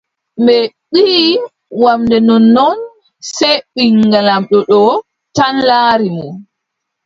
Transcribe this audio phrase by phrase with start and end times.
[0.45, 0.57] Ɓe
[0.91, 1.21] mbiʼi
[1.81, 2.77] wamnde nonnnon,
[3.35, 4.81] sey ɓiŋngel laamɗo ɗo
[5.35, 6.27] tan laari mo.